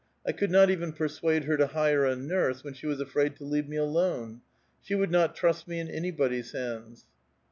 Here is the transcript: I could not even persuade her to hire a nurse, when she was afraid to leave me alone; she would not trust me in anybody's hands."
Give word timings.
I 0.25 0.31
could 0.31 0.49
not 0.49 0.71
even 0.71 0.93
persuade 0.93 1.43
her 1.43 1.57
to 1.57 1.67
hire 1.67 2.05
a 2.05 2.15
nurse, 2.15 2.63
when 2.63 2.73
she 2.73 2.87
was 2.87 2.99
afraid 2.99 3.35
to 3.35 3.43
leave 3.43 3.69
me 3.69 3.77
alone; 3.77 4.41
she 4.81 4.95
would 4.95 5.11
not 5.11 5.35
trust 5.35 5.67
me 5.67 5.77
in 5.79 5.89
anybody's 5.89 6.53
hands." 6.53 7.05